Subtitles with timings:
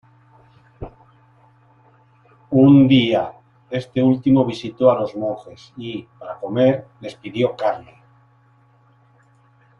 [2.63, 3.33] Un día,
[3.69, 8.01] este último visitó a los monjes y, para comer, les pidió carne.